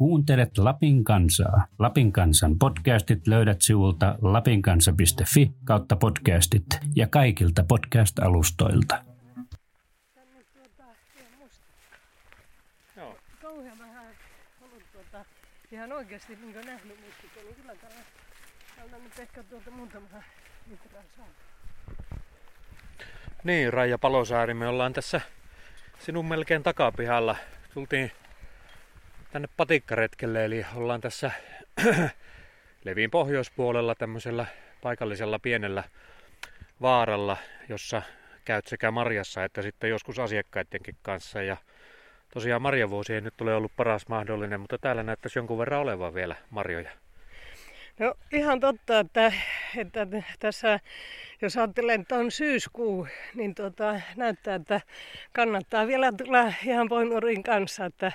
[0.00, 1.66] Kuuntelet Lapin kansaa.
[1.78, 6.64] Lapin kansan podcastit löydät sivulta lapinkansa.fi kautta podcastit
[6.96, 9.04] ja kaikilta podcast-alustoilta.
[12.96, 13.16] Joo.
[13.42, 14.06] kauhean vähän
[14.62, 15.24] ollut tuota,
[15.72, 17.56] ihan oikeasti niin nähnyt mustikolla.
[17.56, 18.00] Kyllä täällä,
[18.76, 20.06] täällä nyt ehkä tuolta muutama
[20.70, 21.26] litraa saa.
[23.44, 25.20] Niin, Raija Palosaari, me ollaan tässä
[25.98, 27.36] sinun melkein takapihalla.
[27.74, 28.10] Tultiin
[29.32, 31.30] tänne patikkaretkelle, eli ollaan tässä
[32.84, 34.46] Leviin pohjoispuolella tämmöisellä
[34.82, 35.84] paikallisella pienellä
[36.80, 37.36] vaaralla,
[37.68, 38.02] jossa
[38.44, 41.42] käyt sekä marjassa että sitten joskus asiakkaidenkin kanssa.
[41.42, 41.56] Ja
[42.34, 46.36] tosiaan marjavuosi ei nyt ole ollut paras mahdollinen, mutta täällä näyttäisi jonkun verran olevan vielä
[46.50, 46.90] marjoja.
[47.98, 49.32] No ihan totta, että,
[49.76, 50.06] että
[50.38, 50.80] tässä
[51.42, 54.80] jos ajattelen, että on syyskuu, niin tuota, näyttää, että
[55.32, 58.12] kannattaa vielä tulla ihan poimurin kanssa, että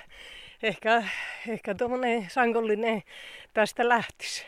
[0.66, 1.02] ehkä,
[1.48, 3.02] ehkä tuommoinen sankollinen
[3.54, 4.46] tästä lähtisi.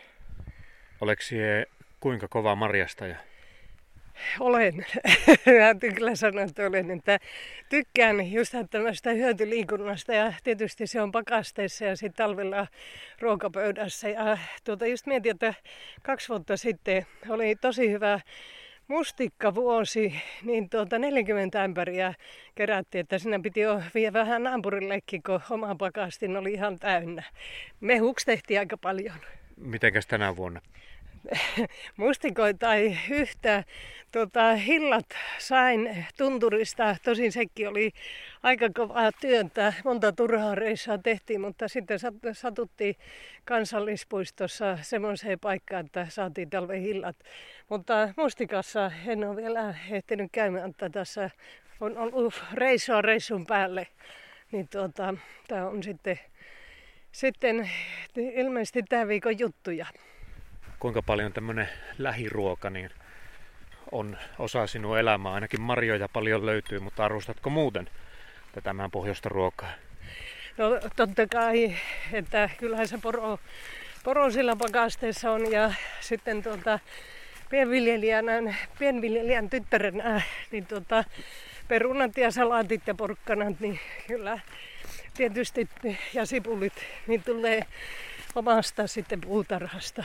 [1.01, 1.67] Oleks sie
[2.01, 3.17] kuinka kova marjastaja?
[4.41, 4.75] Olen.
[5.47, 6.91] Mä kyllä sanoa, että olen.
[6.91, 7.19] Että
[7.69, 12.67] tykkään just tämmöistä hyötyliikunnasta ja tietysti se on pakasteessa ja sitten talvella
[13.21, 14.09] ruokapöydässä.
[14.09, 15.55] Ja tuota just mietin, että
[16.03, 18.21] kaksi vuotta sitten oli tosi hyvä
[18.89, 22.15] mustikkavuosi, niin tuota 40 ämpäriä
[22.55, 27.23] kerättiin, että sinä piti jo vie vähän naapurillekin, kun oma pakastin oli ihan täynnä.
[27.81, 29.17] Mehuksi tehtiin aika paljon.
[29.57, 30.61] Mitenkäs tänä vuonna?
[31.97, 33.65] mustikoita ei yhtä.
[34.13, 35.07] Tota, hillat
[35.39, 37.93] sain tunturista, tosin sekin oli
[38.43, 39.73] aika kovaa työntä.
[39.85, 41.99] Monta turhaa reissaa tehtiin, mutta sitten
[42.33, 42.97] satuttiin
[43.45, 47.17] kansallispuistossa semmoiseen paikkaan, että saatiin talven hillat.
[47.69, 51.31] Mutta mustikassa en ole vielä ehtinyt käymään, että tässä
[51.81, 53.87] on ollut reissua reissun päälle.
[54.53, 55.15] Niin tuota,
[55.49, 56.21] tämä on sitten,
[57.13, 57.71] sitten
[58.17, 59.87] ilmeisesti tämän viikon juttuja
[60.79, 62.91] kuinka paljon tämmöinen lähiruoka niin
[63.93, 65.33] on osa sinun elämää.
[65.33, 67.91] Ainakin marjoja paljon löytyy, mutta arvostatko muuten
[68.53, 69.71] tätä meidän pohjoista ruokaa?
[70.57, 71.77] No totta kai,
[72.13, 73.39] että kyllähän se poro,
[74.05, 76.79] poro sillä pakasteessa on ja sitten tuota,
[77.51, 81.05] pienviljelijänä, pienviljelijän tyttärenä, niin tuota,
[81.69, 84.39] perunat ja salaatit ja porkkanat, niin kyllä
[85.15, 85.69] tietysti
[86.15, 86.73] ja sipulit,
[87.07, 87.63] niin tulee
[88.35, 90.05] omasta sitten puutarhasta.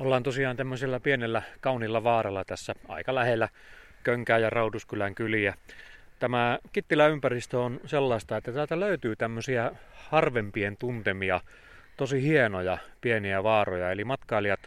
[0.00, 3.48] Ollaan tosiaan tämmöisellä pienellä kaunilla vaaralla tässä aika lähellä
[4.02, 5.54] Könkää ja Rauduskylän kyliä.
[6.18, 11.40] Tämä Kittilän ympäristö on sellaista, että täältä löytyy tämmöisiä harvempien tuntemia,
[11.96, 13.90] tosi hienoja pieniä vaaroja.
[13.90, 14.60] Eli matkailijat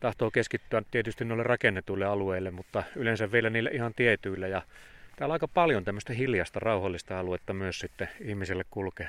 [0.00, 4.48] tahtoo keskittyä tietysti noille rakennetuille alueille, mutta yleensä vielä niille ihan tietyille.
[4.48, 4.62] Ja
[5.16, 9.08] täällä aika paljon tämmöistä hiljasta, rauhallista aluetta myös sitten ihmiselle kulkee.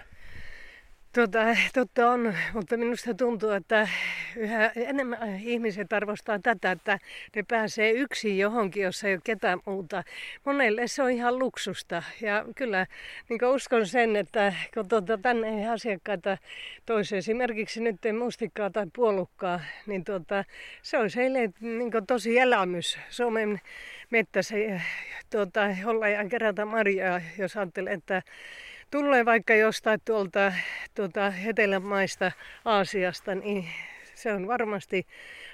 [1.15, 1.39] Tuota,
[1.73, 3.87] totta on, mutta minusta tuntuu, että
[4.35, 6.99] yhä enemmän ihmiset arvostaa tätä, että
[7.35, 10.03] ne pääsee yksin johonkin, jossa ei ole ketään muuta.
[10.45, 12.87] Monelle se on ihan luksusta ja kyllä
[13.29, 16.37] niin uskon sen, että kun tuota, tänne asiakkaita
[16.85, 20.43] toisi esimerkiksi nyt mustikkaa tai puolukkaa, niin tuota,
[20.81, 22.97] se olisi heille niin tosi elämys.
[23.09, 23.61] Suomen
[24.09, 24.55] mettässä
[25.29, 28.21] tuota, olla ja kerätä marjaa, jos ajattelee, että
[28.91, 30.53] tulee vaikka jostain tuolta
[30.95, 32.31] tuota, etelämaista
[32.65, 33.69] Aasiasta, niin
[34.15, 35.07] se on varmasti,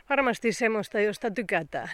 [0.10, 1.90] varmasti semmoista, josta tykätään.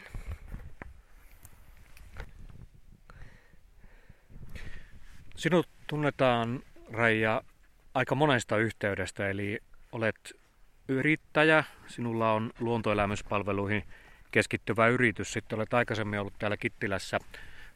[5.36, 7.42] Sinut tunnetaan, Raija,
[7.94, 9.59] aika monesta yhteydestä, eli
[9.92, 10.36] olet
[10.88, 13.84] yrittäjä, sinulla on luontoelämyspalveluihin
[14.31, 17.19] keskittyvä yritys, sitten olet aikaisemmin ollut täällä Kittilässä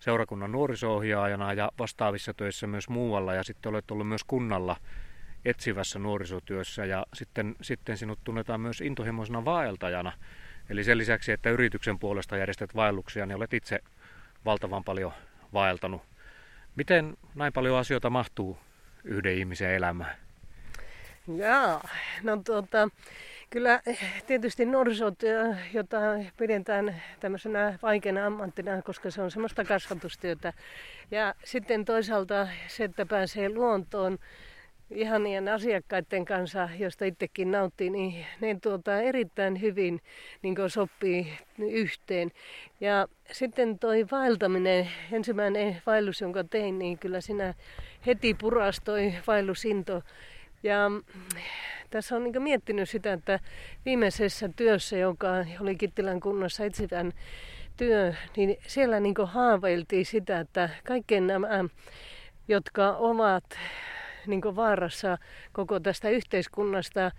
[0.01, 4.75] seurakunnan nuoriso-ohjaajana ja vastaavissa töissä myös muualla ja sitten olet ollut myös kunnalla
[5.45, 10.11] etsivässä nuorisotyössä ja sitten, sitten sinut tunnetaan myös intohimoisena vaeltajana.
[10.69, 13.79] Eli sen lisäksi, että yrityksen puolesta järjestät vaelluksia, niin olet itse
[14.45, 15.13] valtavan paljon
[15.53, 16.01] vaeltanut.
[16.75, 18.57] Miten näin paljon asioita mahtuu
[19.03, 20.15] yhden ihmisen elämään?
[21.35, 21.87] Jaa,
[22.23, 22.89] no tuota,
[23.51, 23.81] Kyllä
[24.27, 25.97] tietysti nuorisotyö, jota
[26.37, 30.53] pidetään tämmöisenä vaikeana ammattina, koska se on semmoista kasvatustyötä.
[31.11, 34.17] Ja sitten toisaalta se, että pääsee luontoon
[34.91, 40.01] ihanien asiakkaiden kanssa, josta itsekin nauttii, niin ne tuota erittäin hyvin
[40.41, 42.31] niin sopii yhteen.
[42.81, 47.53] Ja sitten toi vaeltaminen, ensimmäinen vaellus, jonka tein, niin kyllä siinä
[48.05, 50.03] heti purastoi vaellusinto.
[50.63, 50.91] Ja
[51.89, 53.39] tässä on niin miettinyt sitä, että
[53.85, 55.27] viimeisessä työssä, joka
[55.59, 57.13] oli Kittilän kunnassa etsivän
[57.77, 61.65] työ, niin siellä niin haaveiltiin sitä, että kaikkien nämä,
[62.47, 63.43] jotka ovat
[64.27, 65.17] niin vaarassa
[65.51, 67.11] koko tästä yhteiskunnasta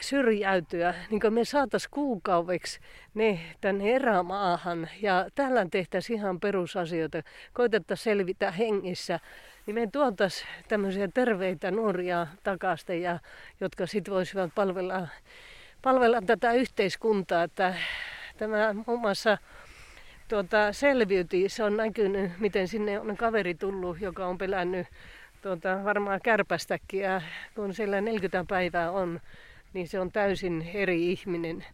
[0.00, 2.80] syrjäytyä, niin kuin me saataisiin kuukaudeksi
[3.14, 4.88] ne tänne erämaahan.
[5.02, 7.22] Ja täällä tehtäisiin ihan perusasioita,
[7.52, 9.20] koitettaisiin selvitä hengissä,
[9.66, 13.18] niin me tuotaisiin tämmöisiä terveitä nuoria takaisin, ja,
[13.60, 15.08] jotka sitten voisivat palvella,
[15.82, 17.74] palvella tätä yhteiskuntaa, että
[18.38, 19.38] tämä muun muassa
[20.28, 24.86] tuota, selviytyi, se on näkynyt, miten sinne on kaveri tullut, joka on pelännyt
[25.42, 27.00] tuota, varmaan kärpästäkin.
[27.00, 27.20] Ja
[27.54, 29.20] kun siellä 40 päivää on,
[29.72, 31.64] niin se on täysin eri ihminen.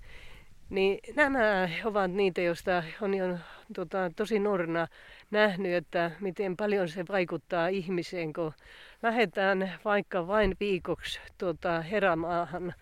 [0.71, 3.39] Niin nämä ovat niitä, joista on jo
[3.75, 4.87] tota, tosi nuorena
[5.31, 8.53] nähnyt, että miten paljon se vaikuttaa ihmiseen, kun
[9.03, 12.75] lähdetään vaikka vain viikoksi tota, herämaahan.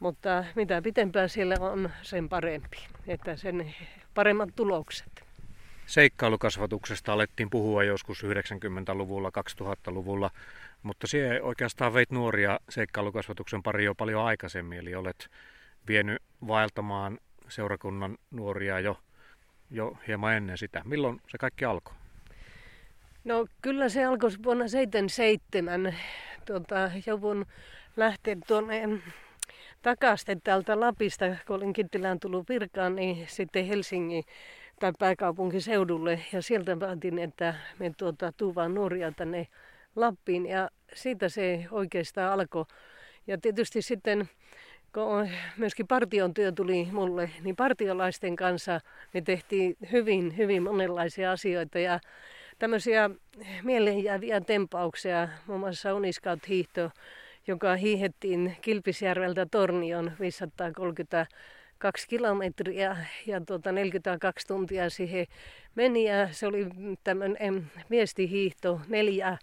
[0.00, 2.76] Mutta mitä pitempään siellä on, sen parempi,
[3.06, 3.74] että sen
[4.14, 5.25] paremmat tulokset.
[5.86, 9.30] Seikkailukasvatuksesta alettiin puhua joskus 90-luvulla,
[9.60, 10.30] 2000-luvulla.
[10.82, 15.30] Mutta se oikeastaan veit nuoria seikkailukasvatuksen pari jo paljon aikaisemmin, eli olet
[15.88, 17.18] vienyt vaeltamaan
[17.48, 18.98] seurakunnan nuoria jo,
[19.70, 20.82] jo hieman ennen sitä.
[20.84, 21.94] Milloin se kaikki alkoi?
[23.24, 25.94] No kyllä se alkoi vuonna 77.
[26.44, 27.46] Tota, joudun
[27.96, 28.88] lähteä tuonne
[29.82, 34.24] takaisin täältä Lapista, kun olin Kittilään tullut virkaan, niin sitten Helsingin
[34.80, 36.20] tai pääkaupunkiseudulle.
[36.32, 39.46] Ja sieltä päätin, että me tuota, tuu vaan nuoria tänne
[39.96, 42.64] Lappiin ja siitä se oikeastaan alkoi.
[43.26, 44.28] Ja tietysti sitten
[44.96, 48.80] kun myöskin partion työ tuli mulle, niin partiolaisten kanssa
[49.14, 52.00] me tehtiin hyvin, hyvin monenlaisia asioita ja
[52.58, 53.10] tämmöisiä
[53.62, 56.90] mieleenjääviä tempauksia, muun muassa Uniskaut hiihto,
[57.46, 60.12] joka hiihettiin Kilpisjärveltä Tornion
[61.82, 62.96] 532 kilometriä
[63.26, 65.26] ja tuota 42 tuntia siihen
[65.74, 66.66] meni ja se oli
[67.04, 69.38] tämmöinen viestihiihto, neljä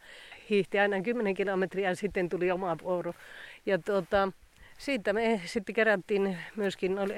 [0.49, 3.13] hiihti aina 10 kilometriä ja sitten tuli oma vuoro.
[3.65, 4.31] Ja tuota,
[4.77, 7.13] siitä me sitten kerättiin myöskin oli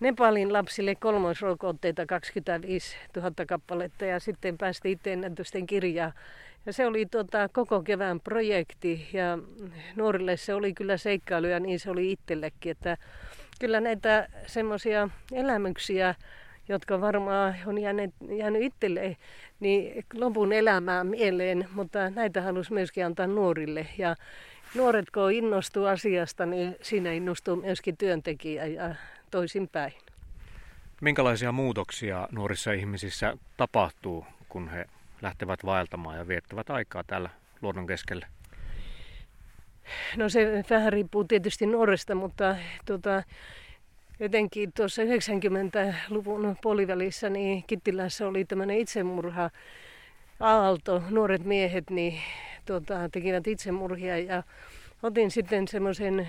[0.00, 6.12] Nepalin lapsille kolmoisrokotteita 25 000 kappaletta ja sitten päästiin itse ennätysten kirjaa.
[6.66, 9.38] Ja se oli tuota, koko kevään projekti ja
[9.96, 12.72] nuorille se oli kyllä seikkailu ja niin se oli itsellekin.
[12.72, 12.96] Että
[13.60, 16.14] kyllä näitä semmoisia elämyksiä,
[16.68, 19.16] jotka varmaan on jäänyt, jäänyt itselle
[19.60, 23.86] niin lopun elämää mieleen, mutta näitä halusi myöskin antaa nuorille.
[23.98, 24.16] Ja
[24.74, 28.94] nuoret kun innostuu asiasta, niin siinä innostuu myöskin työntekijä ja
[29.30, 29.92] toisinpäin.
[31.00, 34.86] Minkälaisia muutoksia nuorissa ihmisissä tapahtuu, kun he
[35.22, 37.30] lähtevät vaeltamaan ja viettävät aikaa täällä
[37.62, 38.26] luonnon keskellä?
[40.16, 42.56] No se vähän riippuu tietysti nuoresta, mutta
[42.86, 43.22] tuota,
[44.20, 49.50] Jotenkin tuossa 90-luvun puolivälissä niin Kittilässä oli tämmöinen itsemurha
[50.40, 51.02] aalto.
[51.10, 52.20] Nuoret miehet niin,
[52.66, 54.42] tuota, tekivät itsemurhia ja
[55.02, 56.28] otin sitten semmoisen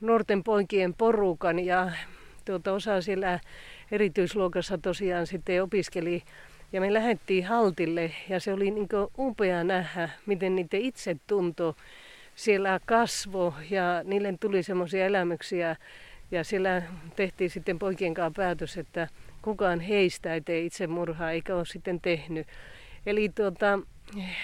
[0.00, 1.90] nuorten poikien porukan ja
[2.44, 3.40] tuota, osa siellä
[3.90, 6.22] erityisluokassa tosiaan sitten opiskeli
[6.72, 8.88] ja me lähdettiin haltille ja se oli niin
[9.18, 11.74] upea nähdä, miten niiden itse tuntui
[12.34, 15.76] siellä kasvo ja niille tuli semmoisia elämyksiä,
[16.30, 16.82] ja siellä
[17.16, 19.08] tehtiin sitten poikien kanssa päätös, että
[19.42, 22.46] kukaan heistä ei tee itsemurhaa eikä ole sitten tehnyt.
[23.06, 23.78] Eli tuota,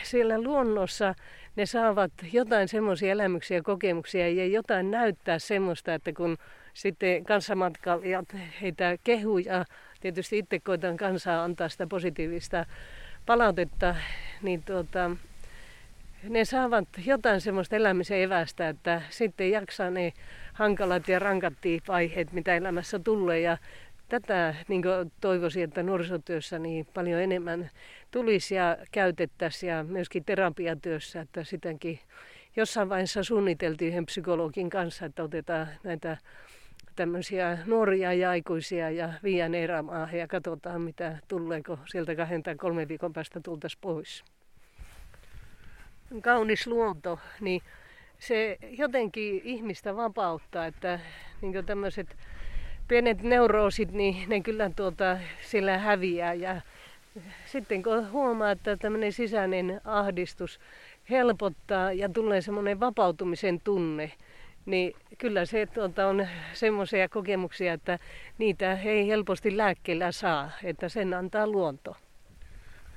[0.03, 1.15] siellä luonnossa
[1.57, 6.37] ne saavat jotain semmoisia elämyksiä ja kokemuksia ja jotain näyttää semmoista, että kun
[6.75, 9.65] sitten kanssamatkailijat heitä kehuja,
[10.01, 12.67] tietysti itse koitan kansaa antaa sitä positiivista
[13.27, 13.95] palautetta,
[14.43, 15.11] niin tuota,
[16.29, 20.13] ne saavat jotain semmoista elämisen evästä, että sitten jaksaa ne
[20.53, 21.55] hankalat ja rankat
[21.89, 23.41] vaiheet, mitä elämässä tulee.
[23.41, 23.59] Ja
[24.09, 24.83] tätä niin
[25.21, 27.71] toivoisin, että nuorisotyössä niin paljon enemmän
[28.11, 31.99] tulisi ja käytettäisiin ja myöskin terapiatyössä, että sitäkin
[32.57, 36.17] jossain vaiheessa suunniteltiin yhden psykologin kanssa, että otetaan näitä
[36.97, 42.89] tämmöisiä nuoria ja aikuisia ja viiän erämaahan ja katsotaan, mitä tuleeko sieltä kahden tai kolmen
[42.89, 44.25] viikon päästä tultaisiin pois.
[46.23, 47.63] Kaunis luonto, niin
[48.19, 51.01] se jotenkin ihmistä vapauttaa, että
[51.41, 52.17] niin tämmöiset
[52.89, 56.35] pienet neuroosit, niin ne kyllä tuota, sillä häviää.
[56.35, 56.61] Ja
[57.47, 60.61] sitten kun huomaa, että tämmöinen sisäinen ahdistus
[61.11, 64.13] helpottaa ja tulee semmoinen vapautumisen tunne,
[64.67, 67.99] niin kyllä se tuota, on semmoisia kokemuksia, että
[68.39, 71.97] niitä ei helposti lääkkeellä saa, että sen antaa luonto.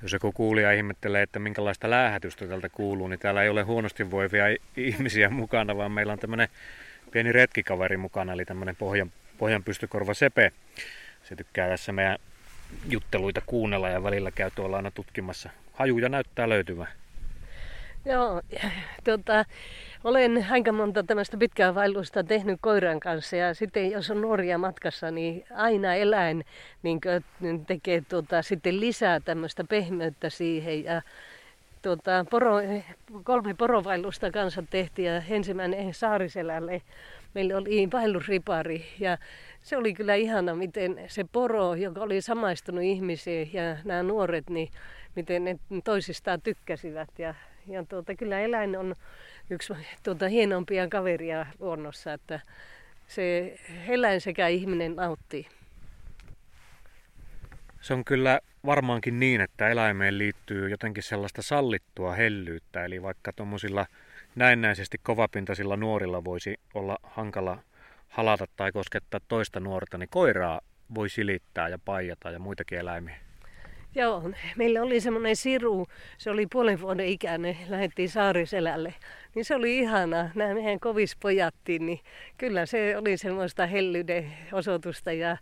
[0.02, 4.44] Jos joku kuulija ihmettelee, että minkälaista läähätystä tältä kuuluu, niin täällä ei ole huonosti voivia
[4.76, 6.48] ihmisiä mukana, vaan meillä on tämmöinen
[7.10, 10.52] pieni retkikaveri mukana, eli tämmöinen pohjan, pohjan pystykorva Sepe.
[11.22, 12.18] Se tykkää tässä meidän
[12.88, 15.50] jutteluita kuunnella ja välillä käy tuolla aina tutkimassa.
[15.72, 16.88] Hajuja näyttää löytyvän.
[18.04, 18.42] Joo,
[19.04, 19.44] tota,
[20.04, 25.10] olen aika monta tämmöistä pitkää vaellusta tehnyt koiran kanssa ja sitten jos on nuoria matkassa,
[25.10, 26.44] niin aina eläin
[26.82, 27.00] niin
[27.66, 31.02] tekee tuota, sitten lisää tämmöistä pehmeyttä siihen ja
[31.82, 32.54] tuota, poro,
[33.24, 36.82] kolme porovaellusta kanssa tehtiin ja ensimmäinen Saariselälle.
[37.34, 39.18] Meillä oli vaellusripari ja
[39.62, 44.70] se oli kyllä ihana, miten se poro, joka oli samaistunut ihmisiin ja nämä nuoret, niin
[45.16, 47.34] miten ne toisistaan tykkäsivät ja
[47.70, 48.94] ja tuota, kyllä eläin on
[49.50, 49.72] yksi
[50.02, 52.40] tuota, hienompia kaveria luonnossa, että
[53.08, 53.56] se
[53.88, 55.46] eläin sekä ihminen nauttii.
[57.80, 63.86] Se on kyllä varmaankin niin, että eläimeen liittyy jotenkin sellaista sallittua hellyyttä, eli vaikka tuommoisilla
[64.36, 67.58] näennäisesti kovapintaisilla nuorilla voisi olla hankala
[68.08, 70.60] halata tai koskettaa toista nuorta, niin koiraa
[70.94, 73.16] voi silittää ja paijata ja muitakin eläimiä.
[73.94, 75.86] Joo, meillä oli semmoinen siru,
[76.18, 78.94] se oli puolen vuoden ikäinen, lähdettiin Saariselälle.
[79.34, 82.00] Niin se oli ihana, nämä meidän kovis pojattiin, niin
[82.38, 85.36] kyllä se oli semmoista hellyyden osoitusta ja,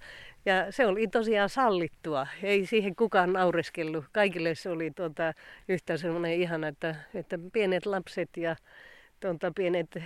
[0.46, 2.26] ja se oli tosiaan sallittua.
[2.42, 4.04] Ei siihen kukaan naureskellut.
[4.12, 5.32] Kaikille se oli tuota,
[5.68, 8.56] yhtä semmoinen ihana, että, että pienet lapset ja
[9.20, 9.98] tuota, pienet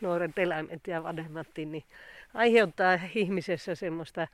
[0.00, 1.84] nuoret eläimet ja vanhemmattiin, niin
[2.34, 4.28] aiheuttaa ihmisessä semmoista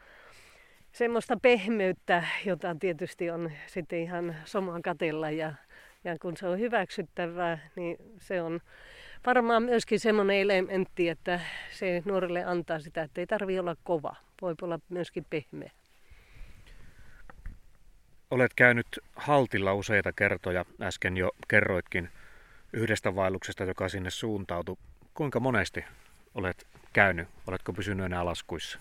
[0.97, 5.53] semmoista pehmeyttä, jota tietysti on sitten ihan somaan katella ja,
[6.05, 8.61] ja kun se on hyväksyttävää, niin se on
[9.26, 11.41] varmaan myöskin semmoinen elementti, että
[11.73, 15.71] se nuorelle antaa sitä, että ei tarvi olla kova, voi olla myöskin pehmeä.
[18.31, 22.09] Olet käynyt haltilla useita kertoja, äsken jo kerroitkin
[22.73, 24.76] yhdestä vaelluksesta, joka sinne suuntautui.
[25.15, 25.85] Kuinka monesti
[26.35, 27.29] olet käynyt?
[27.47, 28.79] Oletko pysynyt enää laskuissa?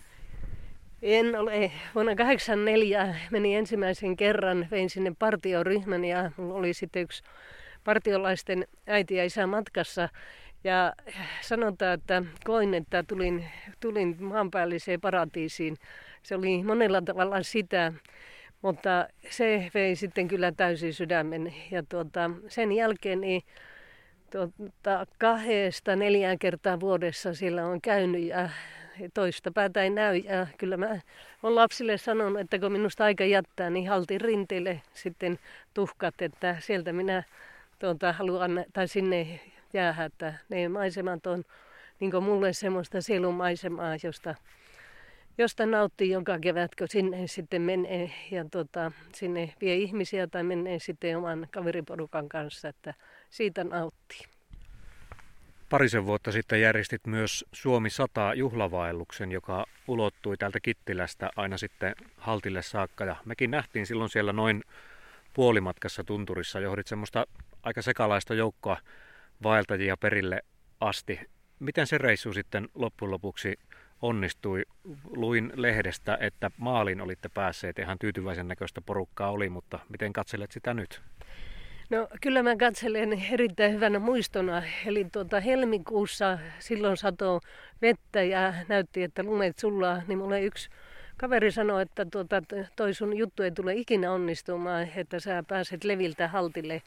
[1.01, 1.71] En ole.
[1.95, 7.23] Vuonna 1984 meni ensimmäisen kerran, vein sinne partioryhmän ja oli sitten yksi
[7.83, 10.09] partiolaisten äiti ja isä matkassa.
[10.63, 10.93] Ja
[11.41, 13.45] sanotaan, että koin, että tulin,
[13.79, 15.77] tulin maanpäälliseen paratiisiin.
[16.23, 17.93] Se oli monella tavalla sitä,
[18.61, 21.53] mutta se vei sitten kyllä täysin sydämen.
[21.71, 23.41] Ja tuota, sen jälkeen niin
[24.31, 28.49] tuota, kahdesta neljään kertaa vuodessa sillä on käynyt ja
[29.13, 30.17] toista päätä ei näy.
[30.17, 30.99] Ja kyllä mä
[31.43, 35.39] olen lapsille sanonut, että kun minusta aika jättää, niin haltin rinteille sitten
[35.73, 37.23] tuhkat, että sieltä minä
[37.79, 39.39] tuota, haluan, tai sinne
[39.73, 41.43] jäädä, että ne maisemat on
[41.99, 44.35] niin mulle semmoista sielun maisemaa, josta,
[45.37, 50.79] josta nauttii joka kevät, kun sinne sitten menee ja tuota, sinne vie ihmisiä tai menee
[50.79, 52.93] sitten oman kaveriporukan kanssa, että
[53.29, 54.34] siitä nauttii.
[55.69, 62.61] Parisen vuotta sitten järjestit myös Suomi 100 juhlavaelluksen, joka ulottui täältä Kittilästä aina sitten Haltille
[62.61, 63.05] saakka.
[63.05, 64.63] Ja mekin nähtiin silloin siellä noin
[65.33, 66.59] puolimatkassa tunturissa.
[66.59, 67.25] Johdit semmoista
[67.63, 68.77] aika sekalaista joukkoa
[69.43, 70.41] vaeltajia perille
[70.79, 71.19] asti.
[71.59, 73.59] Miten se reissu sitten loppujen lopuksi
[74.01, 74.63] onnistui?
[75.03, 77.79] Luin lehdestä, että maalin olitte päässeet.
[77.79, 81.01] Ihan tyytyväisen näköistä porukkaa oli, mutta miten katselet sitä nyt?
[81.89, 84.63] No kyllä mä katselen erittäin hyvänä muistona.
[84.85, 87.39] Eli tuota, helmikuussa silloin satoi
[87.81, 90.69] vettä ja näytti, että lumet sullaa, niin mulle yksi
[91.17, 92.41] kaveri sanoi, että tuota,
[92.75, 96.81] toi sun juttu ei tule ikinä onnistumaan, että sä pääset leviltä haltille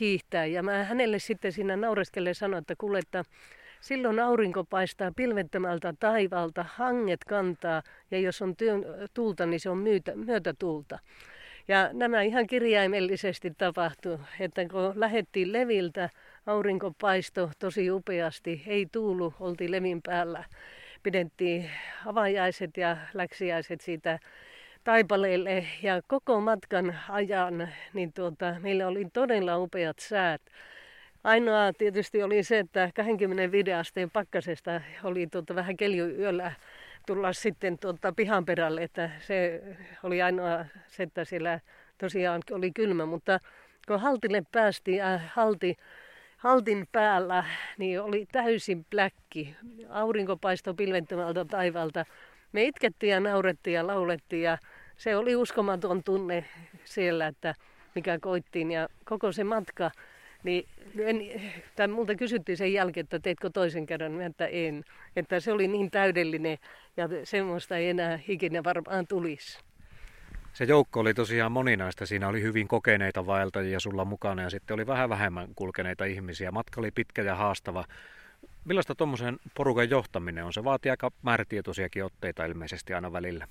[0.00, 0.46] hiihtää.
[0.46, 3.24] Ja mä hänelle sitten siinä naureskelle sanoin, että kuule, että
[3.80, 8.84] silloin aurinko paistaa pilvettömältä taivalta, hanget kantaa ja jos on työn,
[9.14, 10.98] tuulta, niin se on myötä, myötätuulta.
[11.68, 16.10] Ja nämä ihan kirjaimellisesti tapahtui, että kun lähettiin leviltä,
[16.46, 20.44] aurinko paisto tosi upeasti, ei tuulu, oltiin levin päällä.
[21.02, 21.70] Pidettiin
[22.06, 24.18] avajaiset ja läksiäiset siitä
[24.84, 30.42] taipaleelle ja koko matkan ajan niin tuota, meillä oli todella upeat säät.
[31.24, 35.76] Ainoa tietysti oli se, että 25 asteen pakkasesta oli tuota vähän
[36.18, 36.52] yöllä
[37.06, 39.62] tulla sitten tuota pihan perälle, että se
[40.02, 41.60] oli ainoa se, että siellä
[41.98, 43.40] tosiaan oli kylmä, mutta
[43.88, 45.76] kun haltille päästiin, äh, halti,
[46.36, 47.44] haltin päällä,
[47.78, 49.56] niin oli täysin pläkki.
[49.88, 52.04] Aurinko paistoi pilventömältä taivalta.
[52.52, 54.58] Me itkettiin ja naurettiin ja laulettiin ja
[54.96, 56.44] se oli uskomaton tunne
[56.84, 57.54] siellä, että
[57.94, 59.90] mikä koittiin ja koko se matka
[60.44, 61.22] niin en,
[61.76, 64.84] tai multa kysyttiin sen jälkeen, että teetkö toisen kerran, että en.
[65.16, 66.58] Että se oli niin täydellinen
[66.96, 69.58] ja semmoista ei enää ikinä varmaan tulisi.
[70.52, 72.06] Se joukko oli tosiaan moninaista.
[72.06, 76.50] Siinä oli hyvin kokeneita vaeltajia sulla mukana ja sitten oli vähän vähemmän kulkeneita ihmisiä.
[76.50, 77.84] Matka oli pitkä ja haastava.
[78.64, 80.52] Millaista tuommoisen porukan johtaminen on?
[80.52, 83.46] Se vaatii aika määrätietoisiakin otteita ilmeisesti aina välillä.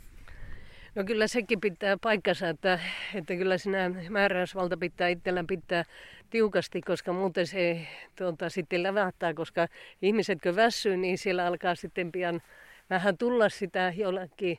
[0.95, 2.79] No kyllä sekin pitää paikkansa, että,
[3.15, 5.83] että kyllä sinä määräysvalta pitää itsellään pitää
[6.29, 9.67] tiukasti, koska muuten se tuota, sitten lävähtää, koska
[10.01, 12.41] ihmiset kun väsyy, niin siellä alkaa sitten pian
[12.89, 14.57] vähän tulla sitä jollakin,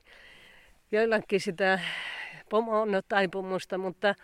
[0.93, 1.81] joillakin sitä
[2.49, 4.14] pomon taipumusta, mutta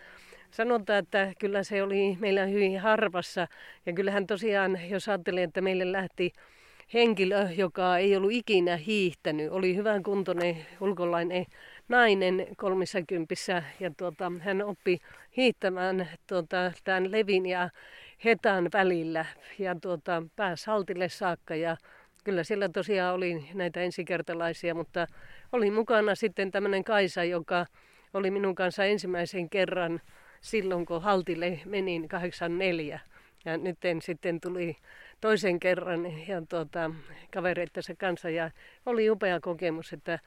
[0.50, 3.49] sanotaan, että kyllä se oli meillä hyvin harvassa.
[3.87, 6.33] Ja kyllähän tosiaan, jos ajattelee, että meille lähti
[6.95, 11.47] henkilö, joka ei ollut ikinä hiihtänyt, oli hyvän kuntoinen ulkolainen
[11.88, 14.98] nainen kolmissakympissä ja tuota, hän oppi
[15.36, 17.70] hiihtämään tuota, tämän Levin ja
[18.24, 19.24] Hetan välillä
[19.58, 21.76] ja tuota, pääsi haltille saakka ja
[22.24, 25.06] kyllä siellä tosiaan oli näitä ensikertalaisia, mutta
[25.52, 27.66] oli mukana sitten tämmöinen Kaisa, joka
[28.14, 30.00] oli minun kanssa ensimmäisen kerran
[30.40, 33.00] silloin, kun haltille menin 84.
[33.44, 34.76] Ja nyt sitten tuli
[35.20, 36.90] toisen kerran ja tuota,
[37.32, 38.50] kavereittensa kanssa ja
[38.86, 40.18] oli upea kokemus, että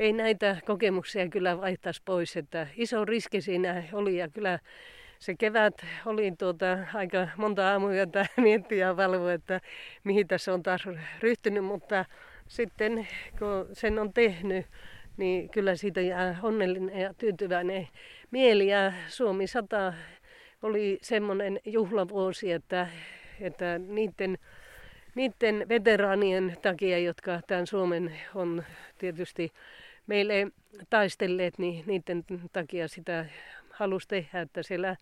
[0.00, 4.58] ei näitä kokemuksia kyllä vaihtaisi pois, että iso riski siinä oli ja kyllä
[5.18, 5.74] se kevät
[6.06, 9.60] oli tuota, aika monta aamuyötä miettiä ja valvoa, että
[10.04, 10.82] mihin tässä on taas
[11.20, 12.04] ryhtynyt, mutta
[12.48, 14.66] sitten kun sen on tehnyt,
[15.16, 17.88] niin kyllä siitä jää onnellinen ja tyytyväinen
[18.30, 18.68] mieli.
[18.68, 19.92] Ja Suomi 100
[20.62, 22.88] oli semmoinen juhlavuosi, että,
[23.40, 24.38] että niiden,
[25.14, 28.64] niiden veteraanien takia, jotka tämän Suomen on
[28.98, 29.52] tietysti
[30.10, 30.46] meille
[30.90, 33.26] taistelleet, niin niiden takia sitä
[33.70, 34.96] halusi tehdä, että siellä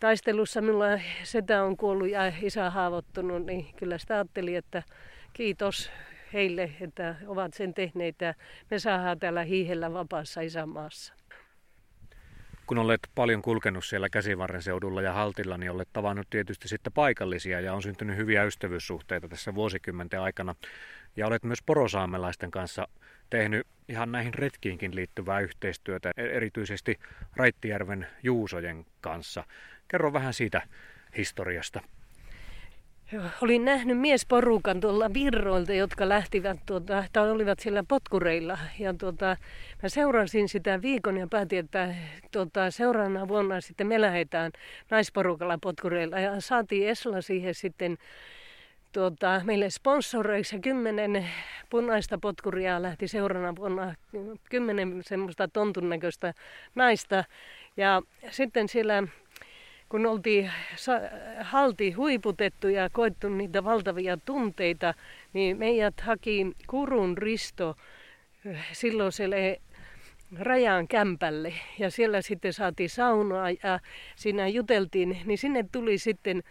[0.00, 4.82] taistelussa minulla setä on kuollut ja isä haavoittunut, niin kyllä sitä ajattelin, että
[5.32, 5.90] kiitos
[6.32, 8.34] heille, että ovat sen tehneet ja
[8.70, 11.14] me saadaan täällä hiihellä vapaassa isänmaassa.
[12.66, 17.60] Kun olet paljon kulkenut siellä Käsivarren seudulla ja Haltilla, niin olet tavannut tietysti sitten paikallisia
[17.60, 20.54] ja on syntynyt hyviä ystävyyssuhteita tässä vuosikymmenten aikana.
[21.16, 22.88] Ja olet myös porosaamelaisten kanssa
[23.30, 26.98] tehnyt ihan näihin retkiinkin liittyvää yhteistyötä, e- erityisesti
[27.36, 29.44] Raittijärven Juusojen kanssa.
[29.88, 30.62] Kerro vähän siitä
[31.16, 31.80] historiasta.
[33.40, 38.58] Olin nähnyt miesporukan tuolla virroilta, jotka lähtivät tuota, tai olivat siellä potkureilla.
[38.78, 39.36] Ja tuota,
[39.82, 41.94] mä seurasin sitä viikon ja päätin, että
[42.30, 44.52] tuota, seuraavana vuonna sitten me lähdetään
[44.90, 46.20] naisporukalla potkureilla.
[46.20, 47.98] Ja saatiin Esla siihen sitten
[48.92, 51.28] tuota, meille sponsoreiksi kymmenen
[51.70, 53.94] punaista potkuria lähti seuraavana vuonna
[54.50, 56.34] kymmenen semmoista tontun näköistä
[56.74, 57.24] naista.
[57.76, 59.02] Ja sitten siellä
[59.88, 60.50] kun oltiin
[61.40, 64.94] halti huiputettu ja koettu niitä valtavia tunteita,
[65.32, 67.76] niin meidät haki Kurun Risto
[68.46, 69.60] eh, silloiselle
[70.38, 73.80] rajan kämpälle ja siellä sitten saatiin saunaa ja
[74.16, 76.42] siinä juteltiin, niin sinne tuli sitten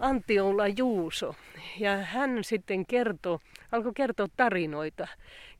[0.00, 1.34] Antti Oula Juuso
[1.78, 3.38] ja hän sitten kertoi,
[3.72, 5.08] alkoi kertoa tarinoita.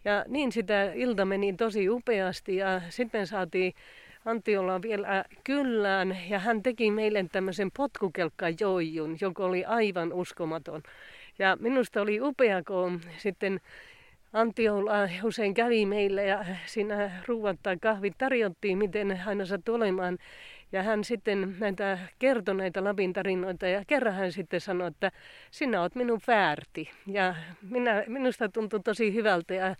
[0.04, 3.74] Ja niin sitä ilta meni tosi upeasti ja sitten saatiin
[4.24, 10.82] Antiolla vielä kyllään ja hän teki meille tämmöisen potkukelkkajoijun, joka oli aivan uskomaton.
[11.38, 13.60] Ja minusta oli upea, kun sitten
[14.32, 14.92] Antiolla
[15.22, 20.18] usein kävi meille ja siinä ruuat tai kahvit tarjottiin, miten aina sattui olemaan.
[20.72, 25.10] Ja hän sitten näitä kertoi näitä Lapin tarinoita ja kerran hän sitten sanoi, että
[25.50, 26.90] sinä olet minun väärti.
[27.06, 27.34] Ja
[27.70, 29.76] minä, minusta tuntui tosi hyvältä ja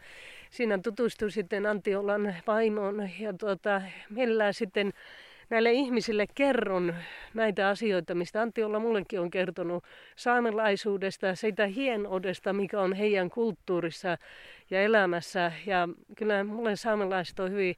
[0.50, 4.92] siinä tutustui sitten Antiolan vaimoon ja tuota, meillä sitten
[5.50, 6.94] näille ihmisille kerron
[7.34, 9.84] näitä asioita, mistä Antiolla mullekin on kertonut
[10.16, 14.16] saamelaisuudesta, siitä hienoudesta, mikä on heidän kulttuurissa
[14.70, 15.52] ja elämässä.
[15.66, 17.74] Ja kyllä mulle saamelaiset on hyvin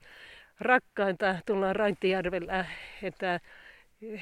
[0.61, 2.64] rakkaita tulla Raittijärvellä,
[3.03, 3.40] että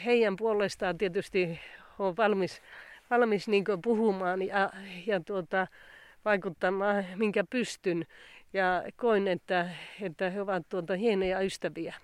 [0.04, 1.60] heidän puolestaan tietysti
[1.98, 2.62] on valmis,
[3.10, 4.70] valmis niin puhumaan ja,
[5.06, 5.66] ja tuota,
[6.24, 8.06] vaikuttamaan, minkä pystyn.
[8.52, 9.68] Ja koin, että,
[10.02, 11.94] että he ovat tuota hienoja ystäviä.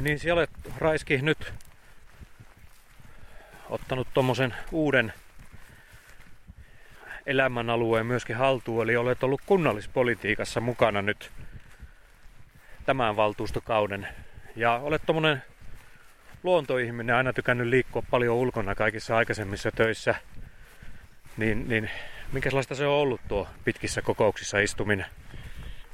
[0.00, 1.52] Niin siellä olet Raiski nyt
[3.70, 5.12] ottanut tuommoisen uuden
[7.26, 11.30] elämänalueen myöskin haltuun, eli olet ollut kunnallispolitiikassa mukana nyt
[12.86, 14.08] tämän valtuustokauden.
[14.56, 15.42] Ja olet tuommoinen
[16.42, 20.14] luontoihminen, aina tykännyt liikkua paljon ulkona kaikissa aikaisemmissa töissä.
[21.36, 21.90] Niin, niin
[22.32, 25.06] minkälaista se on ollut tuo pitkissä kokouksissa istuminen?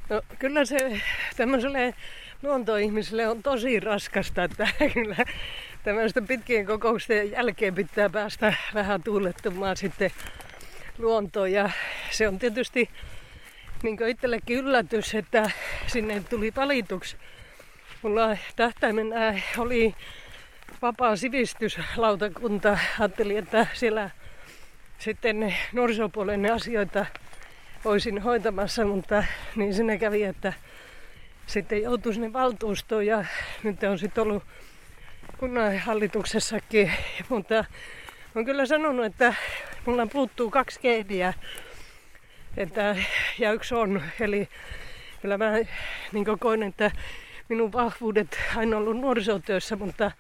[0.09, 1.01] No kyllä se
[1.37, 1.95] tämmöiselle
[2.43, 5.17] luontoihmiselle on tosi raskasta, että kyllä
[5.85, 10.11] tämmöisten pitkien kokousten jälkeen pitää päästä vähän tuulettumaan sitten
[10.99, 11.53] luontoon.
[11.53, 11.71] Ja
[12.11, 12.91] se on tietysti
[13.83, 15.51] niin itsellekin yllätys, että
[15.87, 17.17] sinne tuli valituksi.
[18.03, 19.95] Mulla tähtäimenä oli
[20.83, 24.11] vapaa sivistyslautakunta ajatteli, että siellä
[24.99, 27.07] sitten nuorisopuolen asioita
[27.85, 29.25] olisin hoitamassa, mutta
[29.57, 30.53] niin sinne kävi, että
[31.47, 33.25] sitten joutui sinne valtuustoon ja
[33.63, 34.43] nyt on sitten ollut
[35.39, 36.93] kunnanhallituksessakin,
[37.29, 37.65] mutta
[38.35, 39.35] on kyllä sanonut, että
[39.87, 41.35] mulla puuttuu kaksi kehdiä
[42.57, 42.97] että,
[43.39, 44.03] ja yksi on.
[44.21, 44.49] Eli
[45.23, 45.53] kyllä mä
[46.13, 46.91] niin koin, että
[47.49, 50.11] minun vahvuudet aina ollut nuorisotyössä, mutta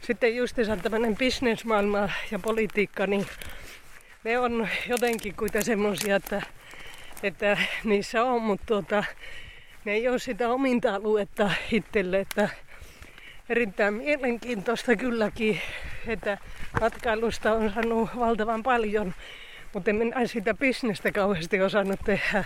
[0.00, 3.26] sitten justiinsa tämmöinen bisnesmaailma ja politiikka, niin
[4.24, 6.42] ne on jotenkin kuitenkin semmoisia, että,
[7.22, 9.04] että niissä on, mutta tuota,
[9.84, 12.48] ne ei ole sitä ominta aluetta itselle, että
[13.48, 15.60] erittäin mielenkiintoista kylläkin,
[16.06, 16.38] että
[16.80, 19.14] matkailusta on saanut valtavan paljon,
[19.74, 22.44] mutta en minä sitä bisnestä kauheasti osannut tehdä.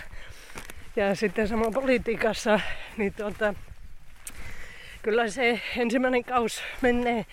[0.95, 2.59] Ja sitten sama politiikassa,
[2.97, 3.53] niin tuota,
[5.01, 7.25] kyllä se ensimmäinen kaus menee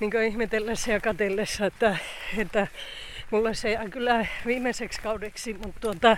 [0.00, 1.96] niin ihmetellessä ja katellessa, että,
[2.38, 2.66] että
[3.34, 6.16] mulla se jää kyllä viimeiseksi kaudeksi, mutta tuota,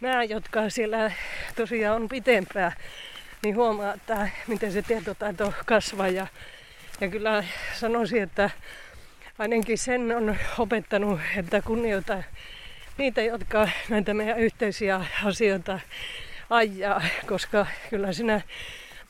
[0.00, 1.12] nämä, jotka siellä
[1.56, 2.72] tosiaan on pitempää,
[3.42, 6.08] niin huomaa, että miten se tietotaito kasvaa.
[6.08, 6.26] Ja,
[7.00, 7.44] ja kyllä
[7.74, 8.50] sanoisin, että
[9.38, 12.22] ainakin sen on opettanut, että kunnioita
[12.98, 15.80] niitä, jotka näitä meidän yhteisiä asioita
[16.50, 18.40] ajaa, koska kyllä sinä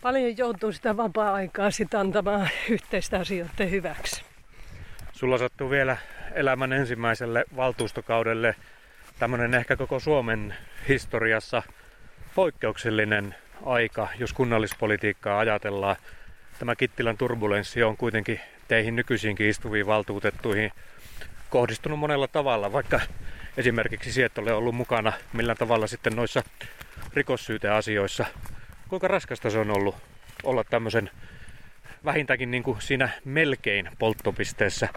[0.03, 4.28] paljon joutuu sitä vapaa-aikaa sitä antamaan yhteistä asioiden hyväksi.
[5.19, 5.97] Sulla sattuu vielä
[6.35, 8.55] elämän ensimmäiselle valtuustokaudelle
[9.19, 10.55] tämmöinen ehkä koko Suomen
[10.89, 11.63] historiassa
[12.35, 13.35] poikkeuksellinen
[13.67, 15.97] aika, jos kunnallispolitiikkaa ajatellaan.
[16.59, 20.73] Tämä Kittilän turbulenssi on kuitenkin teihin nykyisinkin istuviin valtuutettuihin
[21.51, 23.01] kohdistunut monella tavalla, vaikka
[23.57, 26.43] esimerkiksi sieltä ole ollut mukana millä tavalla sitten noissa
[27.15, 28.25] rikossyyteasioissa.
[28.89, 29.97] Kuinka raskasta se on ollut
[30.43, 31.11] olla tämmöisen
[32.05, 34.89] vähintäänkin niin kuin siinä melkein polttopisteessä,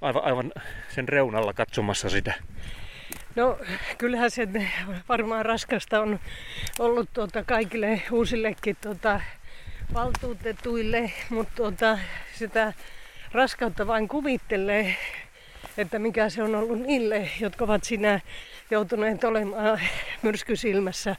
[0.00, 0.52] aivan, aivan
[0.88, 2.34] sen reunalla katsomassa sitä?
[3.36, 3.58] No
[3.98, 4.48] kyllähän se
[5.08, 6.20] varmaan raskasta on
[6.78, 9.20] ollut tuota, kaikille uusillekin tuota,
[9.94, 11.98] valtuutetuille, mutta tuota,
[12.34, 12.72] sitä
[13.32, 14.96] raskautta vain kuvittelee,
[15.76, 18.20] että mikä se on ollut niille, jotka ovat siinä
[18.70, 19.80] joutuneet olemaan
[20.22, 21.16] myrskysilmässä.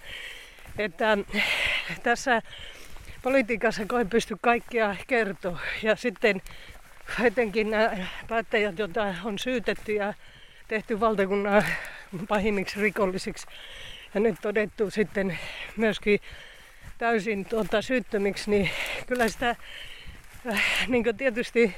[0.78, 1.18] Että
[2.04, 2.42] tässä
[3.23, 5.60] politiikassa ei pysty kaikkia kertoa.
[5.84, 6.41] Ja sitten
[7.23, 7.91] etenkin nämä
[8.27, 10.13] päättäjät, joita on syytetty ja
[10.67, 11.63] tehty valtakunnan
[12.27, 13.47] pahimmiksi rikollisiksi
[14.13, 15.39] ja nyt todettu sitten
[15.77, 16.19] myöskin
[16.97, 18.69] täysin tuota, syyttömiksi, niin
[19.08, 19.55] kyllä sitä
[20.51, 21.75] äh, niin tietysti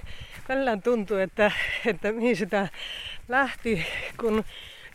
[0.50, 1.52] välillä tuntuu, että,
[1.86, 2.68] että mihin sitä
[3.28, 3.86] lähti,
[4.20, 4.44] kun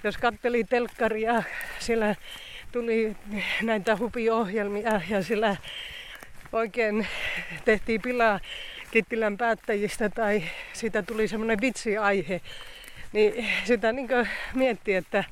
[0.04, 1.42] jos katteli telkkaria,
[1.78, 2.14] siellä
[2.72, 3.16] tuli
[3.62, 5.56] näitä hupiohjelmia ja sillä
[6.52, 7.06] oikein
[7.64, 8.40] tehtiin pilaa
[8.90, 12.40] Kittilän päättäjistä tai siitä tuli semmoinen vitsiaihe,
[13.12, 14.08] niin sitä niin
[14.54, 15.24] mietti, että,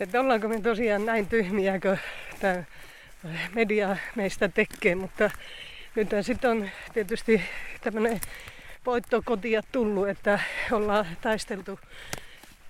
[0.00, 1.80] että ollaanko me tosiaan näin tyhmiä,
[2.40, 2.64] tämä
[3.54, 5.30] media meistä tekee, mutta
[5.94, 7.42] nyt sitten on tietysti
[7.80, 8.20] tämmöinen
[8.86, 10.38] voittokotia tullut, että
[10.72, 11.80] ollaan taisteltu,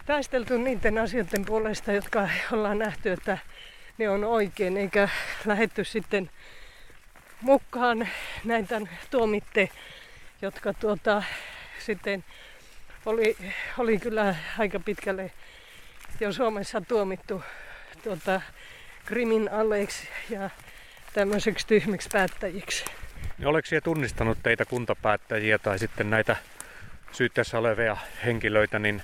[0.07, 3.39] taisteltu niiden asioiden puolesta, jotka ollaan nähty, että
[3.99, 5.09] ne on oikein, eikä
[5.45, 6.31] lähetty sitten
[7.45, 8.09] mukaan
[8.45, 8.81] näitä
[9.11, 9.69] tuomitte,
[10.43, 11.23] jotka tuota,
[11.79, 12.25] sitten
[13.07, 13.37] oli,
[13.79, 15.31] oli kyllä aika pitkälle
[16.21, 17.43] jo Suomessa tuomittu
[18.03, 18.41] tuota,
[19.05, 20.51] kriminaaleiksi ja
[21.13, 22.85] tämmöiseksi tyhmiksi päättäjiksi.
[23.39, 26.37] Niin oletko siellä tunnistanut teitä kuntapäättäjiä tai sitten näitä
[27.13, 29.03] syytteessä olevia henkilöitä niin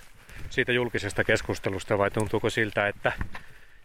[0.51, 3.13] siitä julkisesta keskustelusta vai tuntuuko siltä, että,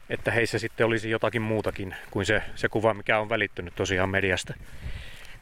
[0.09, 4.53] että heissä sitten olisi jotakin muutakin kuin se, se kuva, mikä on välittynyt tosiaan mediasta?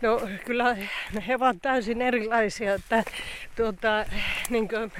[0.02, 0.78] No kyllä
[1.28, 3.04] he ovat täysin erilaisia, että
[3.56, 4.06] tuota,
[4.50, 4.92] niin kuin,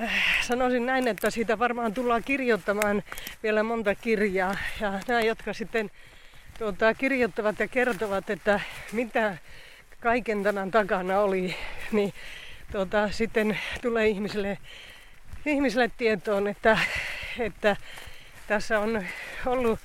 [0.00, 0.10] äh,
[0.42, 3.02] sanoisin näin, että siitä varmaan tullaan kirjoittamaan
[3.42, 5.90] vielä monta kirjaa ja nämä, jotka sitten
[6.58, 8.60] tuota, kirjoittavat ja kertovat, että
[8.92, 9.36] mitä
[10.00, 11.56] kaiken tämän takana oli,
[11.92, 12.14] niin
[12.72, 14.58] tuota, sitten tulee ihmisille,
[15.46, 16.78] ihmisille tietoon, että,
[17.38, 17.76] että
[18.46, 19.06] tässä on
[19.46, 19.80] ollut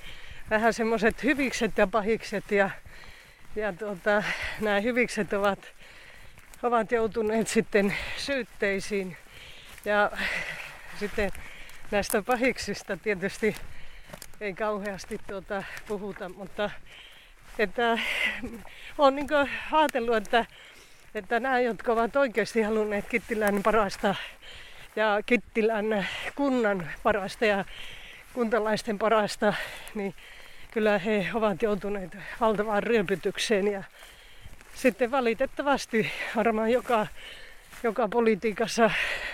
[0.50, 2.70] vähän semmoiset hyvikset ja pahikset ja,
[3.56, 4.22] ja tuota,
[4.60, 5.58] nämä hyvikset ovat,
[6.62, 9.16] ovat joutuneet sitten syytteisiin.
[9.84, 10.10] Ja
[10.98, 11.30] sitten
[11.90, 13.56] näistä pahiksista tietysti
[14.40, 16.70] ei kauheasti tuota puhuta, mutta
[17.58, 17.98] että
[18.98, 19.28] olen niin
[19.72, 20.46] ajatellut, että,
[21.14, 24.14] että nämä, jotka ovat oikeasti halunneet Kittilän parasta
[24.96, 27.64] ja Kittilän kunnan parasta ja
[28.32, 29.54] kuntalaisten parasta,
[29.94, 30.14] niin
[30.70, 33.82] kyllä he ovat joutuneet valtavaan ryöpytykseen ja
[34.74, 37.06] sitten valitettavasti varmaan joka,
[37.82, 38.90] joka politiikassa,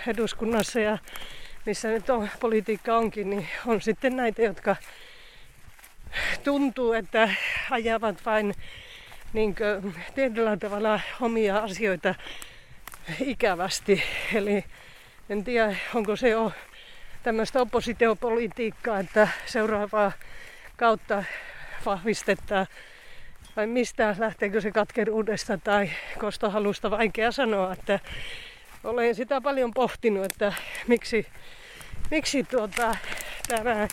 [0.06, 0.98] eduskunnassa ja
[1.66, 4.76] missä nyt on, politiikka onkin, niin on sitten näitä, jotka
[6.44, 7.28] tuntuu, että
[7.70, 8.54] ajavat vain
[9.32, 12.14] niin kuin, tietyllä tavalla omia asioita
[13.20, 14.02] ikävästi.
[14.34, 14.64] Eli
[15.28, 16.52] en tiedä, onko se jo
[17.26, 20.12] tämmöistä oppositiopolitiikkaa, että seuraavaa
[20.76, 21.24] kautta
[21.86, 22.66] vahvistetaan?
[23.56, 28.00] Vai mistä, lähteekö se katkeruudesta tai kostohalusta, vaikea sanoa, että
[28.84, 30.52] olen sitä paljon pohtinut, että
[30.86, 31.26] miksi,
[32.10, 32.96] miksi tuota,
[33.48, 33.88] tämä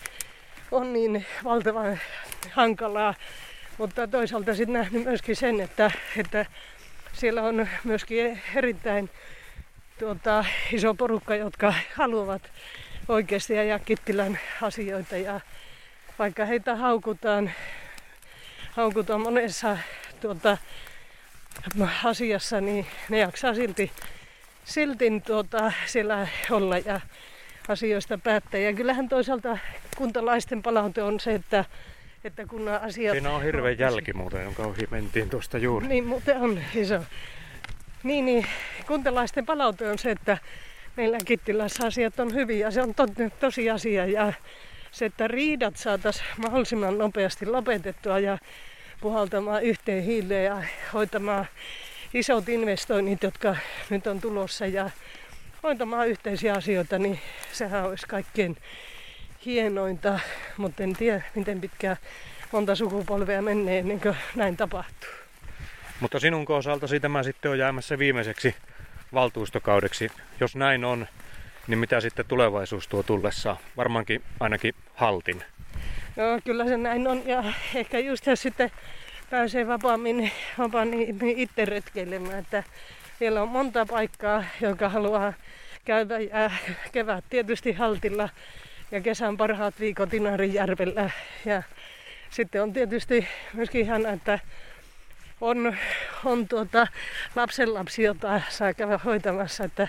[0.72, 2.00] on niin valtavan
[2.52, 3.14] hankalaa,
[3.78, 6.46] mutta toisaalta sitten nähnyt myöskin sen, että, että
[7.14, 9.10] siellä on myöskin erittäin
[10.00, 12.42] tuota, iso porukka, jotka haluavat
[13.08, 15.40] oikeasti ajaa Kittilän asioita ja
[16.20, 17.52] vaikka heitä haukutaan,
[18.72, 19.78] haukutaan monessa
[20.22, 20.58] tuota,
[22.04, 23.92] asiassa, niin ne jaksaa silti,
[24.64, 27.02] silti tuota, siellä olla ja
[27.68, 28.60] asioista päättää.
[28.60, 29.58] Ja kyllähän toisaalta
[29.98, 31.66] kuntalaisten palaute on se, että,
[32.24, 33.14] että kun asiat...
[33.14, 35.88] Siinä on hirveä jälki muuten, jonka ohi mentiin tuosta juuri.
[35.88, 37.00] Niin, muuten on iso.
[38.04, 38.48] Niin, niin,
[38.88, 40.38] kuntalaisten palaute on se, että
[40.96, 43.08] meillä Kittilässä asiat on hyvin ja se on to,
[43.40, 44.06] tosiasia.
[44.06, 44.34] Ja
[44.92, 48.38] se, että riidat saataisiin mahdollisimman nopeasti lopetettua ja
[49.02, 51.46] puhaltamaan yhteen hiileen ja hoitamaan
[52.14, 53.56] isot investoinnit, jotka
[53.90, 54.90] nyt on tulossa ja
[55.64, 57.20] hoitamaan yhteisiä asioita, niin
[57.52, 58.58] sehän olisi kaikkein
[59.46, 60.20] hienointa,
[60.58, 61.98] mutta en tiedä miten pitkään
[62.52, 65.10] monta sukupolvea menee ennen kuin näin tapahtuu.
[66.00, 68.56] Mutta sinun osaltasi tämä sitten on jäämässä viimeiseksi
[69.14, 70.12] valtuustokaudeksi.
[70.40, 71.08] Jos näin on,
[71.68, 73.58] niin mitä sitten tulevaisuus tuo tullessaan?
[73.78, 75.44] Varmaankin ainakin haltin.
[76.16, 77.44] No kyllä se näin on ja
[77.76, 78.72] ehkä just jos sitten
[79.30, 82.64] pääsee vapaammin, vapaammin itse retkeilemään, että
[83.20, 85.34] siellä on monta paikkaa, joka haluaa
[85.86, 86.52] käydä ja
[86.92, 88.30] kevät tietysti haltilla
[88.92, 91.10] ja kesän parhaat viikot Inarijärvellä.
[91.46, 91.64] Ja
[92.30, 94.40] sitten on tietysti myöskin ihan, että
[95.44, 95.78] on,
[96.26, 96.88] on tuota
[97.36, 99.64] lapsenlapsi, jota saa käydä hoitamassa.
[99.64, 99.88] Että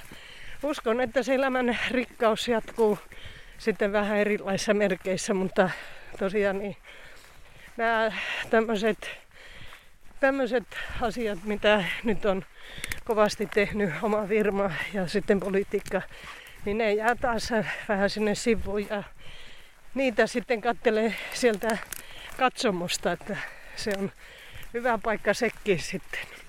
[0.62, 2.98] uskon, että se elämän rikkaus jatkuu
[3.58, 5.70] sitten vähän erilaisissa merkeissä, mutta
[6.18, 6.76] tosiaan niin
[7.76, 8.12] nämä
[8.50, 9.10] tämmöiset
[10.20, 10.64] tämmöiset
[11.00, 12.44] asiat, mitä nyt on
[13.04, 16.02] kovasti tehnyt oma firma ja sitten politiikka,
[16.64, 17.50] niin ne jää taas
[17.88, 19.02] vähän sinne sivuun ja
[19.94, 21.78] niitä sitten kattelee sieltä
[22.38, 23.36] katsomusta, että
[23.76, 24.12] se on
[24.74, 26.43] hyvä paikka sekin sitten.